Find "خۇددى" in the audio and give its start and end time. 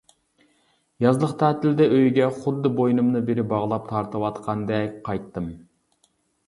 2.39-2.73